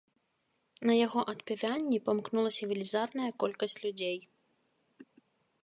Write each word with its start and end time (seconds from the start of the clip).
На 0.89 0.93
яго 1.05 1.19
адпяванні 1.33 1.99
памкнулася 2.07 2.63
велізарная 2.71 3.29
колькасць 3.45 3.79
людзей. 3.85 4.17